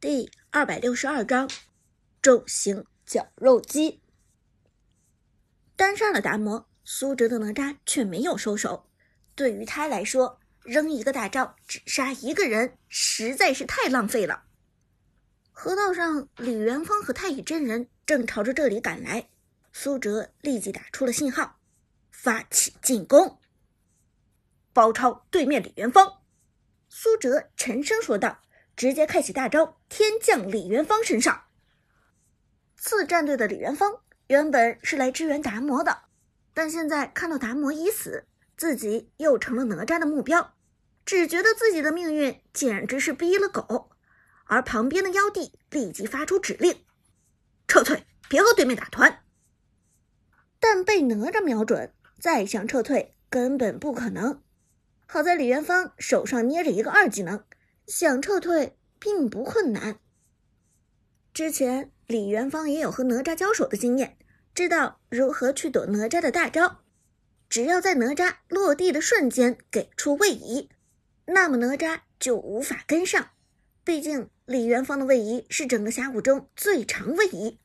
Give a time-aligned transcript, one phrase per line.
[0.00, 1.50] 第二百六十二章
[2.22, 4.00] 重型绞肉机。
[5.76, 8.88] 单杀了达摩，苏哲的哪吒却没有收手。
[9.34, 14.44] 对于他来说，扔一个大招只杀一个人，实在是太浪费了。
[15.52, 19.28] 河道上，李元芳和太乙真人正朝着这里赶来，
[19.70, 21.58] 苏哲立即打出了信号，
[22.10, 23.38] 发起进攻，
[24.72, 26.22] 包抄对面李元芳。
[26.88, 28.40] 苏哲沉声说道。
[28.80, 31.42] 直接开启大招，天降李元芳身上。
[32.78, 36.04] 次战队的李元芳原本是来支援达摩的，
[36.54, 38.24] 但现在看到达摩已死，
[38.56, 40.54] 自己又成了哪吒的目标，
[41.04, 43.90] 只觉得自己的命运简直是逼了狗。
[44.46, 46.82] 而旁边的妖帝立即发出指令：
[47.68, 49.24] 撤退，别和对面打团。
[50.58, 54.42] 但被哪吒瞄准，再想撤退根本不可能。
[55.06, 57.44] 好在李元芳手上捏着一个二技能。
[57.90, 59.98] 想撤退并不困难。
[61.34, 64.16] 之前李元芳也有和哪吒交手的经验，
[64.54, 66.82] 知道如何去躲哪吒的大招。
[67.48, 70.70] 只要在哪吒落地的瞬间给出位移，
[71.26, 73.30] 那么哪吒就无法跟上。
[73.82, 77.58] 毕竟李元芳的位移是整个峡谷中最长位移，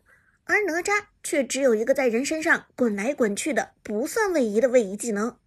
[0.46, 5.38] 而哪吒却只有一个在人身上滚来滚去的不算位移的位移技能。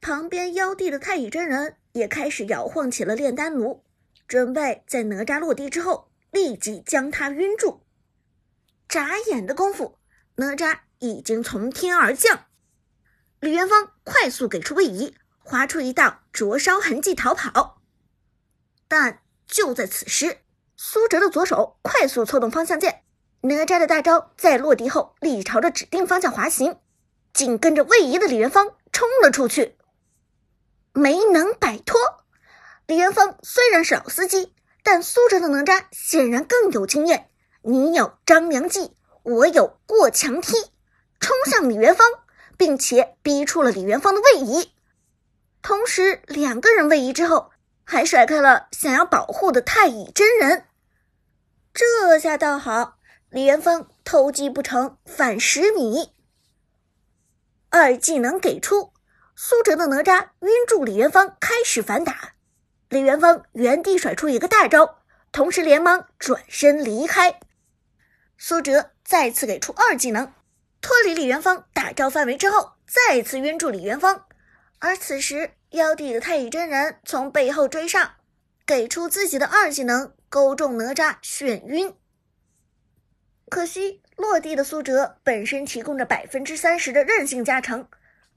[0.00, 1.76] 旁边妖帝的太乙真人。
[1.94, 3.84] 也开始摇晃起了炼丹炉，
[4.26, 7.82] 准备在哪吒落地之后立即将他晕住。
[8.88, 9.98] 眨眼的功夫，
[10.34, 12.46] 哪吒已经从天而降。
[13.38, 17.80] 李元芳快速给出位移，划出一道灼烧痕迹逃跑。
[18.88, 20.38] 但就在此时，
[20.76, 23.04] 苏哲的左手快速搓动方向键，
[23.42, 26.80] 哪吒的大招在落地后立即朝着指定方向滑行，
[27.32, 29.76] 紧跟着位移的李元芳冲了出去。
[30.96, 31.98] 没能摆脱，
[32.86, 37.30] 李元芳虽然是老司机，但苏哲的哪吒显然更有经验。
[37.62, 40.52] 你有张良计，我有过墙梯，
[41.18, 42.06] 冲向李元芳，
[42.58, 44.70] 并且逼出了李元芳的位移。
[45.62, 47.50] 同时，两个人位移之后，
[47.84, 50.66] 还甩开了想要保护的太乙真人。
[51.72, 52.98] 这下倒好，
[53.30, 56.12] 李元芳偷鸡不成反蚀米，
[57.70, 58.92] 二技能给出。
[59.34, 62.33] 苏哲的哪吒晕住李元芳，开始反打。
[62.88, 64.98] 李元芳原地甩出一个大招，
[65.32, 67.40] 同时连忙转身离开。
[68.38, 70.32] 苏哲再次给出二技能，
[70.80, 74.26] 脱离李元芳大招范围之后，再次晕住李元芳。
[74.78, 78.12] 而此时，妖帝的太乙真人从背后追上，
[78.66, 81.94] 给出自己的二技能，勾中哪吒眩晕。
[83.48, 87.88] 可惜落地的苏哲本身提供着百分之三十的韧性加成。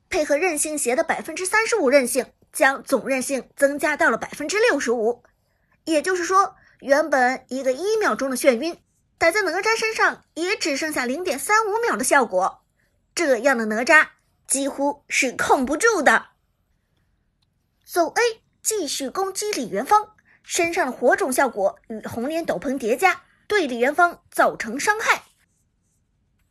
[0.10, 5.24] 配合韧性鞋的百分之三十五韧性，将总韧性增加到了百分之六十五。
[5.86, 8.78] 也就是说，原本一个一秒钟的眩晕，
[9.18, 12.64] 打在哪吒身上也只剩下零点三五秒的效果。
[13.16, 14.08] 这样的哪吒
[14.48, 16.28] 几乎是控不住的。
[17.86, 25.24] 走 A 继续攻击李元芳，身上的火种效果与红莲斗篷叠加，对李元芳造成伤害。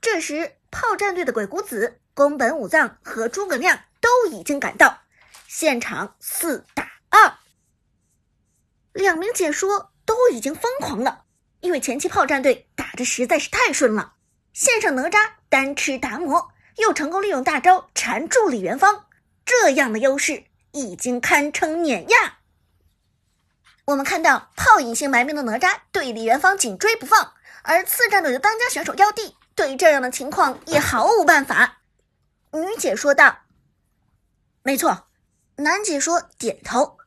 [0.01, 2.01] 这时，炮战队的鬼谷子。
[2.15, 5.03] 宫本武藏和诸葛亮都已经赶到，
[5.59, 7.39] 现场四打二。
[8.93, 11.25] 两名解说都已经疯狂了，
[11.61, 14.17] 因为前期炮战队打的实在是太顺了，
[14.53, 19.07] 线上哪吒单吃达摩，又成功利用大招缠住李元芳，
[19.47, 22.41] 这样的优势已经堪称碾压。
[23.87, 31.79] 我们看到炮隐姓埋名的哪吒对李元芳紧追不放，而次战队的当家选手妖帝对这样的情况也毫无办法。
[32.53, 33.39] 女解说道
[34.63, 35.05] ：“没错。”
[35.57, 36.99] 男解说点头。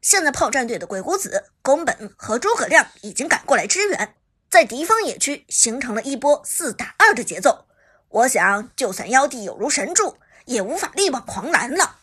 [0.00, 4.14] 现在炮战队的鬼谷子、宫本和诸葛亮已经赶过来支援，
[4.48, 7.66] 在敌方野区形成了一波四打二的节奏。
[8.08, 11.96] 我想，就算妖帝有如神助，也无法力挽狂澜了。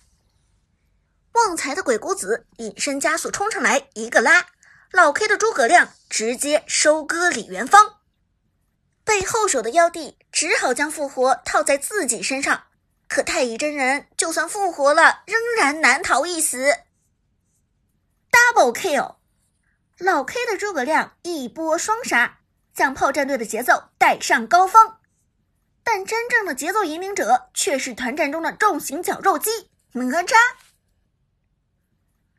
[1.32, 4.48] 旺财的鬼谷子隐身加速冲上来，一个拉，
[4.92, 8.00] 老 K 的诸葛亮直接收割李元芳。
[9.06, 12.64] 被后手的妖帝只好将复活套在自己身上。
[13.08, 16.78] 可太乙真人就算复活了，仍然难逃一死。
[18.32, 19.16] Double kill，
[19.98, 22.40] 老 K 的诸葛亮一波双杀，
[22.74, 24.96] 将炮战队的节奏带上高峰。
[25.84, 30.34] 但真正的节奏引领者却是团战中的重型绞肉机哪吒。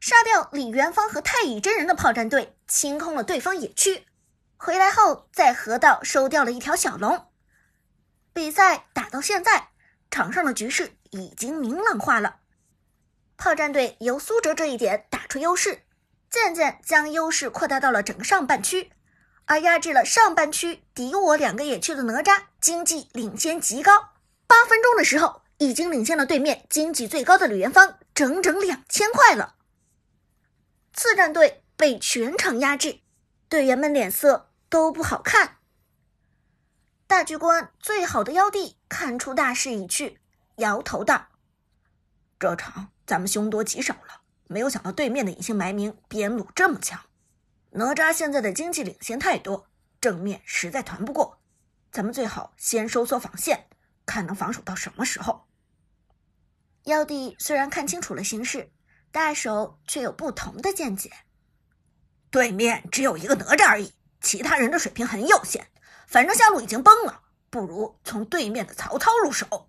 [0.00, 4.04] 杀掉李元芳和太乙真人的炮战队，清空了对方野区，
[4.56, 7.28] 回来后在河道收掉了一条小龙。
[8.32, 9.68] 比赛打到现在。
[10.10, 12.36] 场上的局势已经明朗化了，
[13.36, 15.82] 炮战队由苏哲这一点打出优势，
[16.30, 18.92] 渐渐将优势扩大到了整个上半区。
[19.48, 24.10] 而压制了上半区敌我两个野区的哪吒，经济领先极高。
[24.48, 29.54] 八分钟的时候，已经领先了对面经济最高的李元芳整整两千块了。
[30.92, 32.98] 次战队被全场压制，
[33.48, 35.55] 队员们脸色都不好看。
[37.06, 40.18] 大局观最好的妖帝看出大势已去，
[40.56, 41.28] 摇头道
[42.38, 47.00] ：“这场咱们凶多吉少了，没有想到对面的隐姓埋名边路这么强。”
[47.70, 49.68] 哪吒现在的经济领先太多，
[50.00, 51.38] 正面实在团不过，
[51.92, 53.68] 咱们最好先收缩防线，
[54.04, 55.46] 看能防守到什么时候。
[56.84, 58.72] 妖帝虽然看清楚了形势，
[59.12, 61.12] 大手却有不同的见解。
[62.30, 65.68] 对面只有一个哪吒而已，其他人的水平很有限，
[66.06, 69.68] 反正下路已经崩了，不如从对面的曹操入手。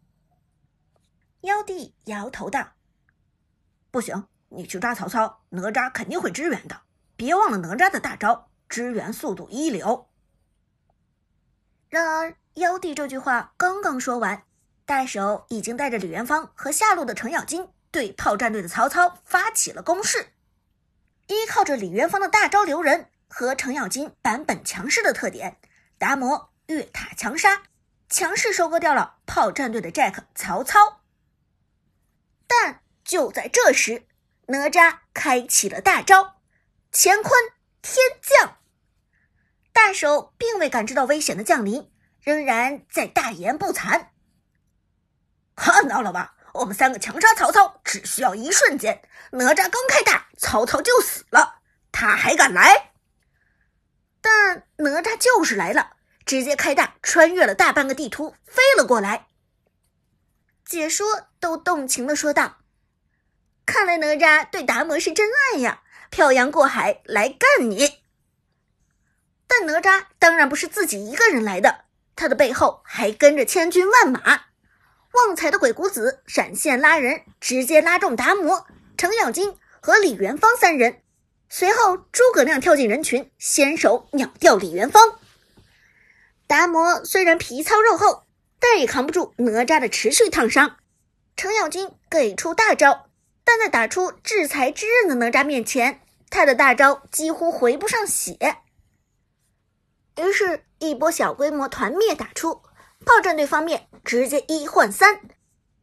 [1.41, 2.73] 妖帝摇头道
[3.91, 6.81] ：“不行，你去抓曹操，哪吒肯定会支援的。”
[7.17, 10.07] 别忘了哪吒的大招，支援速度一流。
[11.89, 14.43] 然而，妖帝这句话刚刚说完，
[14.85, 20.33] 大手已经带着李元芳和下路的程咬金对炮战队的曹操发起了攻势。
[21.25, 25.57] 依靠着李元芳的大招留人和程咬金版本强势的特点，
[25.97, 27.63] 达摩越塔强杀，
[28.09, 31.01] 强势收割掉了炮战队的 Jack 曹操。
[32.47, 34.07] 但就在这时，
[34.47, 36.35] 哪吒开启了大招。
[36.91, 37.33] 乾坤
[37.81, 38.57] 天降，
[39.73, 41.91] 大手并未感知到危险的降临，
[42.21, 44.07] 仍然在大言不惭。
[45.55, 49.01] 看到了吧，我们三个强杀曹操只需要一瞬间。
[49.31, 51.59] 哪吒刚开大，曹操就死了，
[51.91, 52.93] 他还敢来？
[54.27, 55.91] 但哪吒就是来了，
[56.25, 59.27] 直接开大，穿越了大半个地图，飞了过来。
[60.65, 62.57] 解说都动情的说道
[63.65, 67.99] ：“看来哪吒对达摩是真爱呀。”漂洋过海来干你，
[69.45, 71.85] 但哪吒当然不是自己一个人来的，
[72.15, 74.45] 他的背后还跟着千军万马。
[75.11, 81.01] 旺财的鬼谷子闪现拉人，直接拉中达摩、程咬金和李元芳三人。
[81.49, 85.19] 随后诸葛亮跳进人群，先手秒掉李元芳。
[86.45, 88.27] 达摩虽然皮糙肉厚，
[88.59, 90.77] 但也扛不住哪吒的持续烫伤。
[91.35, 93.05] 程咬金给出大招。
[93.49, 98.57] 但在打出制裁之刃的哪吒面前，他的大招几乎回不上血。
[100.17, 102.61] 于是，一波小规模团灭打出，
[103.05, 105.21] 炮战队方面直接一换三。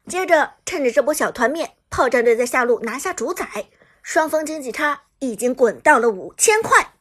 [0.07, 3.47] 接着，趁着这波小团灭，炮战队在下路拿下主宰，
[4.03, 6.95] 双方经济差已经滚到了五千块。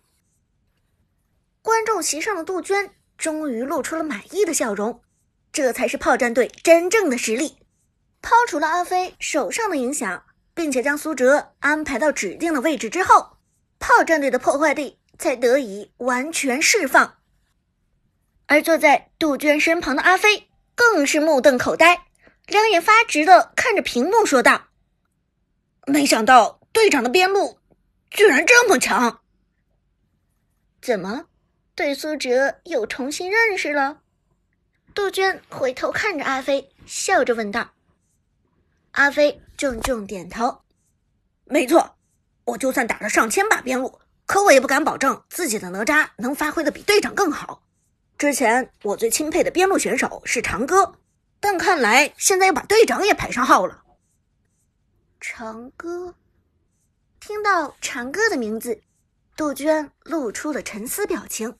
[1.61, 5.01] 观众席上的杜鹃终于露出了满意的笑容，
[5.51, 7.57] 这才是炮战队真正的实力。
[8.21, 10.23] 抛除了阿飞手上的影响。
[10.55, 13.37] 并且将苏哲安排到指定的位置之后，
[13.79, 17.17] 炮战队的破坏力才得以完全释放。
[18.45, 22.05] 而坐在杜鹃身旁的阿飞更是目瞪口呆，
[22.45, 24.67] 两眼发直的看着屏幕说道
[25.87, 27.57] ：“没想到队长的边路
[28.13, 29.19] 居然这么强！
[30.81, 31.25] 怎么，
[31.75, 34.01] 对苏哲又重新认识了？”
[34.93, 37.71] 杜鹃回头看着阿飞，笑着问道。
[38.91, 40.61] 阿飞重重点头，
[41.45, 41.95] 没错，
[42.45, 47.63] 我就算打了上千把边路，可我也不敢保证自己的哪吒能发挥的比队长更好。
[48.19, 50.99] 之前我最钦佩的边路选手是长歌，
[51.39, 53.83] 但看来现在要把队长也排上号了。
[55.19, 56.13] 长歌，
[57.25, 58.81] 听到长歌的名字，
[59.37, 61.57] 杜鹃露出了沉思表情。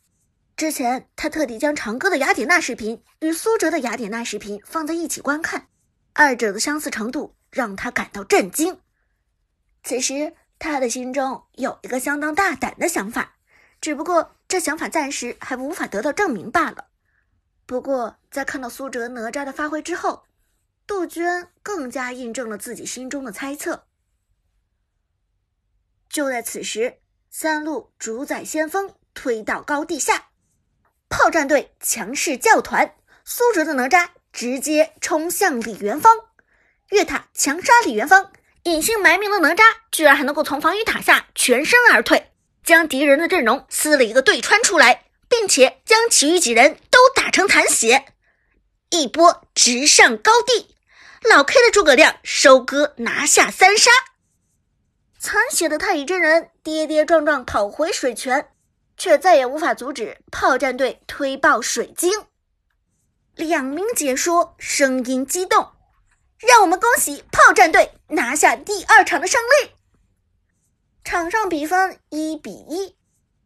[0.57, 5.69] 之前他特地将长歌的雅典娜视频与苏哲的雅典娜视频放在一起观看。
[6.11, 8.81] 二者的相似程度让他感到震惊。
[9.85, 13.37] 此时，他的心中有一个相当大胆的想法，
[13.79, 16.87] 只不过这想法暂时还无法得到证明罢了。
[17.65, 20.25] 不过，在看到苏哲哪吒的发挥之后，
[20.85, 23.85] 杜鹃更加印证了自己心中的猜测。
[26.13, 30.27] 就在此时，三路主宰先锋推到高地下，
[31.09, 34.07] 炮战队强势教团，苏哲的哪吒。
[34.31, 36.11] 直接冲向李元芳，
[36.89, 38.31] 越塔强杀李元芳，
[38.63, 42.31] 隐姓埋名的哪吒居然还能够从防御塔下全身而退，
[42.63, 48.05] 将敌人的阵容撕了一个对穿出来，并且将其余几人都打成残血，
[48.89, 50.75] 一波直上高地。
[51.29, 53.91] 老 K 的诸葛亮收割拿下三杀，
[55.23, 58.49] 残血的太乙真人跌跌撞撞跑回水泉
[58.97, 62.11] 却再也无法阻止炮战队推爆水晶。
[63.33, 65.71] 两名解说声音激动
[66.39, 69.71] 让我们恭喜炮战队拿下第二场的胜利。
[71.05, 72.97] 场上比分一比一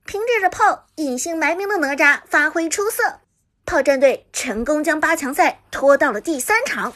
[0.03, 3.21] 凭借着炮隐姓埋名的哪吒发挥出色
[3.67, 6.95] 炮战队成功将八强赛拖到了第三场。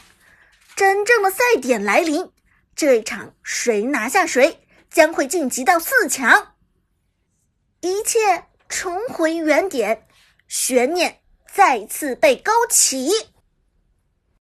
[0.74, 2.32] 真正的赛点来临
[2.74, 4.61] 这一场谁拿下谁
[4.92, 6.54] 将会晋级到四强。
[7.80, 8.18] 一切
[8.68, 10.06] 重回原点
[10.46, 11.20] 悬念
[11.52, 13.31] 再次被勾起。